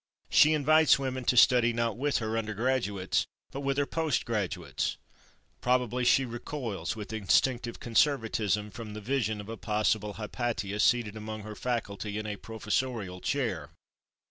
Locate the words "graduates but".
2.55-3.59